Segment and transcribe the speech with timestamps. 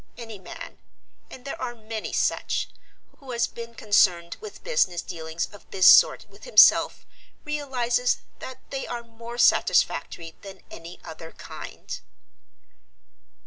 [0.17, 0.79] Any man
[1.29, 2.69] and there are many such
[3.19, 7.05] who has been concerned with business dealings of this sort with himself
[7.45, 11.99] realizes that they are more satisfactory than any other kind.